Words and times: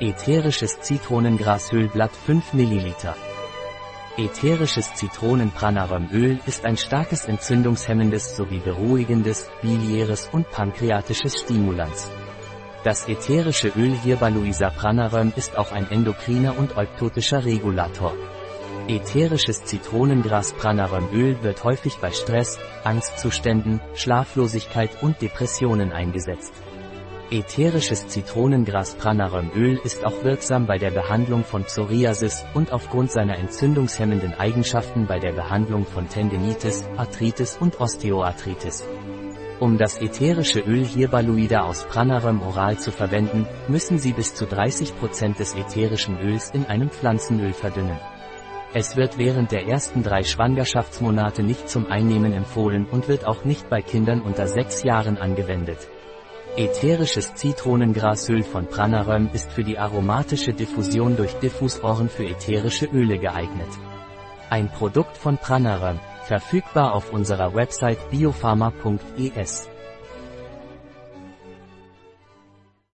Ätherisches 0.00 0.80
Zitronengrashölblatt 0.80 2.10
5 2.26 2.54
ml. 2.54 2.94
Ätherisches 4.16 4.92
Zitronenpranarömöl 4.94 6.40
ist 6.46 6.64
ein 6.64 6.76
starkes 6.76 7.26
entzündungshemmendes 7.26 8.36
sowie 8.36 8.58
beruhigendes, 8.58 9.48
biliäres 9.62 10.28
und 10.32 10.50
pankreatisches 10.50 11.42
Stimulans. 11.42 12.10
Das 12.82 13.08
ätherische 13.08 13.68
Öl 13.76 13.94
Hirbaluisa 13.94 14.70
pranaröm 14.70 15.32
ist 15.36 15.56
auch 15.56 15.70
ein 15.70 15.88
endokriner 15.88 16.58
und 16.58 16.76
euptotischer 16.76 17.44
Regulator. 17.44 18.14
Ätherisches 18.88 19.64
Zitronengras 19.64 20.54
Pranarömöl 20.54 21.40
wird 21.44 21.62
häufig 21.62 21.98
bei 21.98 22.10
Stress, 22.10 22.58
Angstzuständen, 22.82 23.80
Schlaflosigkeit 23.94 24.90
und 25.02 25.22
Depressionen 25.22 25.92
eingesetzt. 25.92 26.52
Ätherisches 27.30 28.06
Zitronengras 28.08 28.96
Pranarömöl 28.96 29.80
ist 29.82 30.04
auch 30.04 30.24
wirksam 30.24 30.66
bei 30.66 30.76
der 30.76 30.90
Behandlung 30.90 31.42
von 31.42 31.64
Psoriasis 31.64 32.44
und 32.52 32.70
aufgrund 32.70 33.10
seiner 33.10 33.38
entzündungshemmenden 33.38 34.34
Eigenschaften 34.34 35.06
bei 35.06 35.18
der 35.18 35.32
Behandlung 35.32 35.86
von 35.86 36.06
Tendinitis, 36.06 36.84
Arthritis 36.98 37.56
und 37.56 37.80
Osteoarthritis. 37.80 38.86
Um 39.58 39.78
das 39.78 40.00
ätherische 40.02 40.60
Öl 40.60 40.84
Hirbaluida 40.84 41.62
aus 41.62 41.84
Pranaröm 41.84 42.42
oral 42.42 42.78
zu 42.78 42.92
verwenden, 42.92 43.46
müssen 43.68 43.98
Sie 43.98 44.12
bis 44.12 44.34
zu 44.34 44.44
30% 44.44 45.38
des 45.38 45.54
ätherischen 45.54 46.20
Öls 46.20 46.50
in 46.50 46.66
einem 46.66 46.90
Pflanzenöl 46.90 47.54
verdünnen. 47.54 47.98
Es 48.74 48.96
wird 48.96 49.16
während 49.16 49.50
der 49.50 49.66
ersten 49.66 50.02
drei 50.02 50.24
Schwangerschaftsmonate 50.24 51.42
nicht 51.42 51.70
zum 51.70 51.86
Einnehmen 51.86 52.34
empfohlen 52.34 52.86
und 52.90 53.08
wird 53.08 53.24
auch 53.26 53.44
nicht 53.44 53.70
bei 53.70 53.80
Kindern 53.80 54.20
unter 54.20 54.46
sechs 54.46 54.82
Jahren 54.82 55.16
angewendet. 55.16 55.88
Ätherisches 56.56 57.34
Zitronengrasöl 57.34 58.44
von 58.44 58.68
Pranaröm 58.68 59.28
ist 59.32 59.50
für 59.50 59.64
die 59.64 59.76
aromatische 59.76 60.52
Diffusion 60.52 61.16
durch 61.16 61.34
Diffusoren 61.40 62.08
für 62.08 62.24
ätherische 62.24 62.86
Öle 62.86 63.18
geeignet. 63.18 63.66
Ein 64.50 64.70
Produkt 64.70 65.16
von 65.16 65.36
Pranaröm, 65.36 65.98
verfügbar 66.22 66.94
auf 66.94 67.12
unserer 67.12 67.56
Website 67.56 67.98
biopharma.es. 68.10 69.68